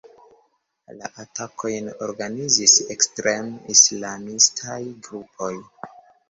La 1.01 1.09
atakojn 1.23 1.91
organizis 2.05 2.73
ekstrem-islamistaj 2.95 4.79
grupoj. 5.09 5.53